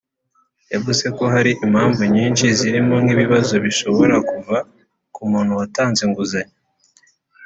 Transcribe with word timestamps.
yavuze 0.73 1.05
ko 1.17 1.23
hari 1.33 1.51
impamvu 1.65 2.01
nyinshi 2.15 2.45
zirimo 2.59 2.95
nk’ibibazo 3.03 3.53
bishobora 3.65 4.15
kuva 4.29 4.57
ku 5.13 5.21
muntu 5.31 5.51
watanze 5.59 6.01
inguzanyo 6.07 6.55